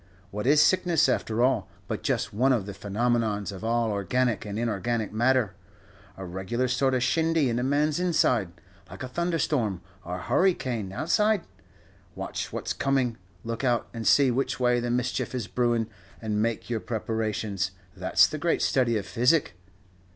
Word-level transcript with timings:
What 0.31 0.47
is 0.47 0.59
sickness, 0.63 1.07
after 1.07 1.43
all, 1.43 1.69
but 1.87 2.01
just 2.01 2.33
one 2.33 2.51
of 2.51 2.65
the 2.65 2.73
phenomenons 2.73 3.51
of 3.51 3.63
all 3.63 3.91
organic 3.91 4.45
and 4.47 4.57
inorganic 4.57 5.13
matter 5.13 5.53
a 6.17 6.25
regular 6.25 6.67
sort 6.67 6.95
of 6.95 7.03
shindy 7.03 7.51
in 7.51 7.59
a 7.59 7.63
man's 7.63 7.99
inside, 7.99 8.49
like 8.89 9.03
a 9.03 9.07
thunderstorm, 9.07 9.81
or 10.03 10.15
a 10.15 10.21
hurry 10.23 10.55
cane 10.55 10.91
outside? 10.91 11.43
Watch 12.15 12.51
what's 12.51 12.73
coming, 12.73 13.17
look 13.43 13.63
out 13.63 13.89
and 13.93 14.07
see 14.07 14.31
which 14.31 14.59
way 14.59 14.79
the 14.79 14.89
mischief 14.89 15.35
is 15.35 15.45
brewin', 15.45 15.87
and 16.19 16.41
make 16.41 16.67
your 16.67 16.79
preparations. 16.79 17.69
That's 17.95 18.25
the 18.25 18.39
great 18.39 18.63
study 18.63 18.97
of 18.97 19.05
physic." 19.05 19.53